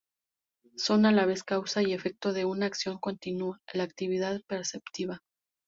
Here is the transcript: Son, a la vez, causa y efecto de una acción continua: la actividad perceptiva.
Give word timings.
Son, 0.77 1.05
a 1.05 1.11
la 1.11 1.27
vez, 1.27 1.43
causa 1.43 1.83
y 1.83 1.93
efecto 1.93 2.33
de 2.33 2.43
una 2.45 2.65
acción 2.65 2.97
continua: 2.97 3.61
la 3.71 3.83
actividad 3.83 4.41
perceptiva. 4.47 5.21